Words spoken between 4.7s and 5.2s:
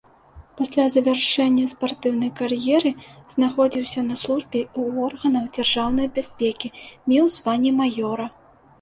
ў